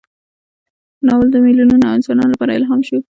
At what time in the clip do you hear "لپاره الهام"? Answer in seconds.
2.33-2.81